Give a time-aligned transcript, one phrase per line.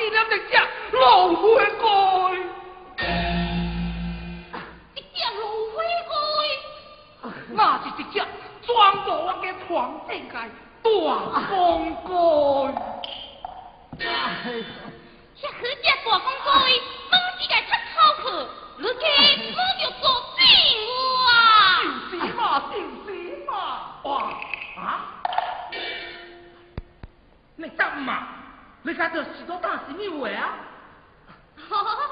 [0.00, 0.56] 早忘记了一只
[0.96, 0.98] 芦
[1.36, 1.44] 灰
[1.76, 1.84] 龟，
[4.94, 5.40] 一只芦
[5.76, 5.76] 灰
[6.08, 6.12] 龟，
[7.50, 8.16] 那是一只全
[9.04, 9.68] 部我家床
[10.08, 10.34] 顶界
[10.82, 10.88] 大
[11.50, 12.08] 公龟。
[13.98, 14.02] 哎
[15.36, 16.08] 遐好只大公
[16.44, 16.48] 龟，
[17.10, 18.24] 猛一个插口去，
[18.78, 18.92] 你去
[19.52, 20.04] 我就做
[20.36, 20.40] 病
[21.28, 21.30] 啊！
[22.10, 22.40] 就是嘛，
[22.72, 23.08] 就是
[23.46, 23.52] 嘛，
[24.04, 24.08] 哇
[24.76, 24.80] 啊！
[27.56, 28.08] 你干嘛？
[28.82, 30.54] 你家这是都打什么话啊？
[31.68, 32.09] 我 是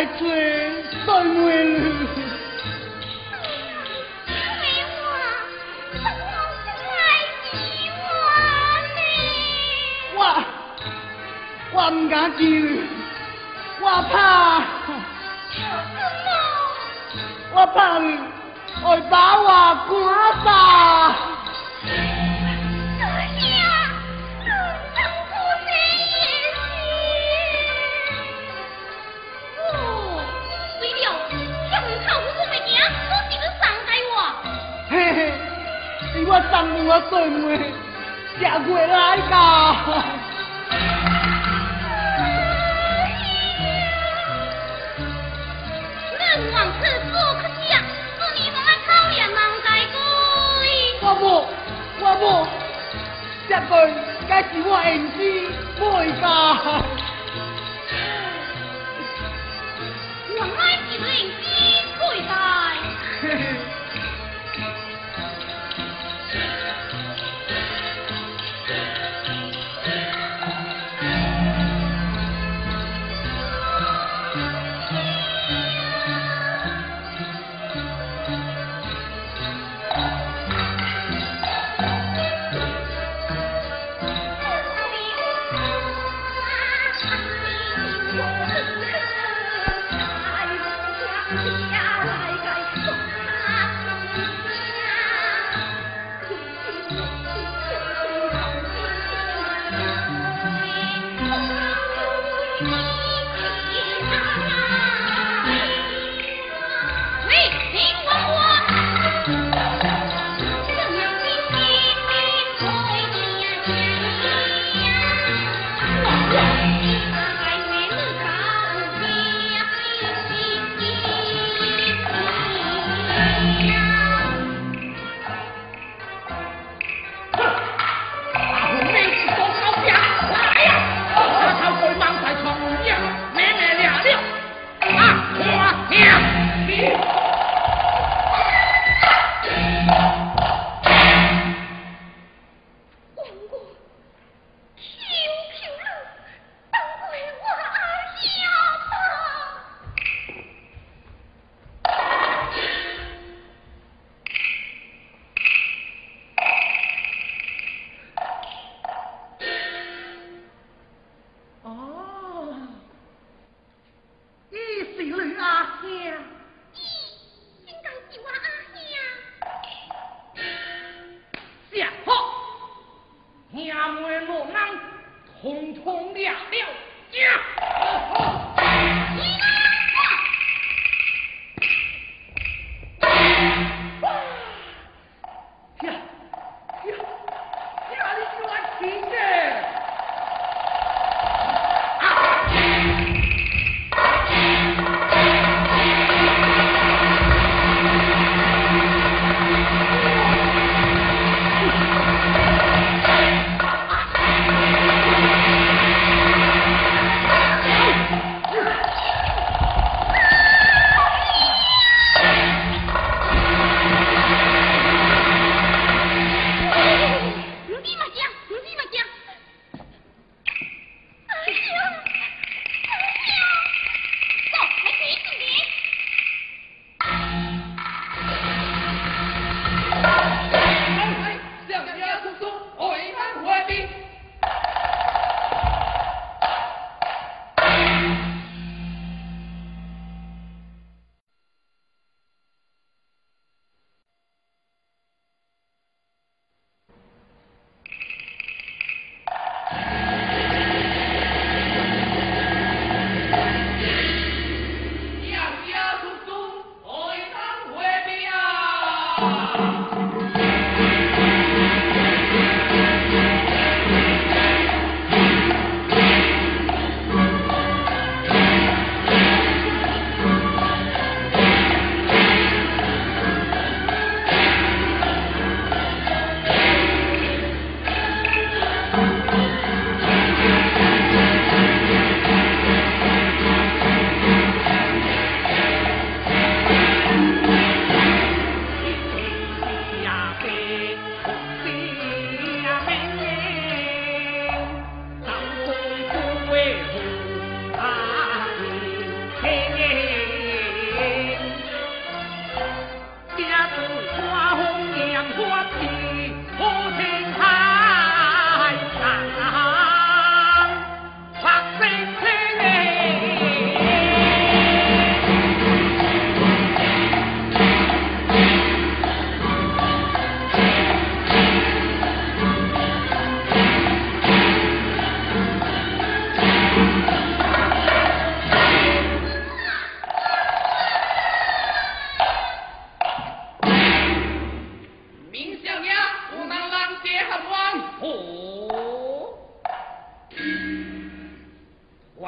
[0.00, 0.26] 来做
[1.04, 1.78] 对妹了。
[10.16, 10.18] 我
[11.72, 12.44] 我唔敢救，
[13.80, 14.62] 我怕，
[17.52, 18.16] 我怕你
[18.82, 19.46] 会把我
[19.84, 19.92] 赶
[20.44, 21.29] 走。
[36.30, 37.58] 我上等的水位
[38.40, 39.34] 下回来噶
[46.20, 47.82] 冷王可不可惜啊
[48.16, 49.68] 是你们来讨厌我的
[51.02, 51.24] 我不
[51.98, 52.22] 我不
[53.48, 53.72] 下辈
[54.28, 55.18] 该是我恩师
[55.80, 55.82] 回
[56.20, 56.22] 家
[60.38, 61.10] 我爱你恩
[61.42, 61.42] 师
[61.98, 62.00] 跪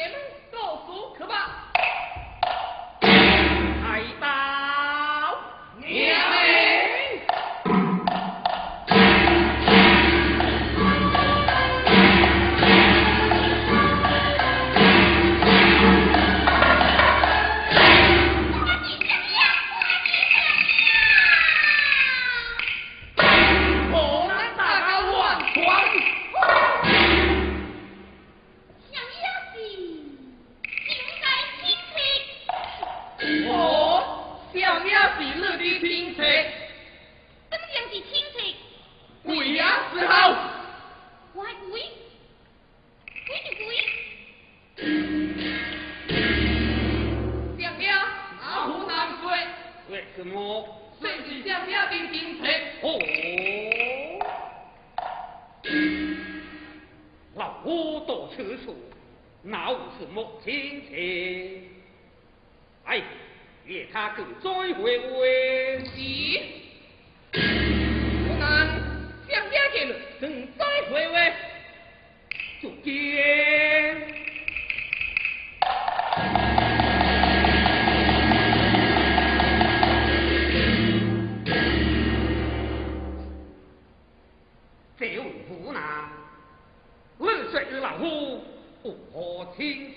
[4.21, 4.40] 哒
[57.65, 58.75] 我到此处，
[59.43, 61.69] 哪无是莫亲亲？
[62.85, 63.03] 哎，
[63.67, 66.41] 愿他哥再回为妻，
[67.33, 67.39] 我
[68.39, 68.47] 能
[69.29, 71.33] 相见见了，能再回会，
[72.63, 73.70] 就给。
[88.01, 88.41] 何
[88.83, 89.90] 不听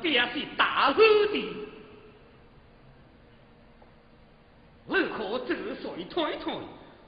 [0.00, 1.56] 便是大好的。
[4.86, 6.54] 如可这水推推，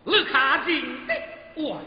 [0.05, 1.15] 如可进得
[1.63, 1.79] 外？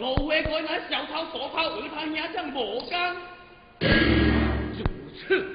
[0.00, 3.14] 老外可以拿小偷锁偷为他压在磨缸。
[4.72, 4.82] 如
[5.14, 5.46] 此，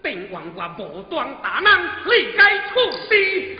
[0.00, 3.58] 本王我无端大难，理该处置。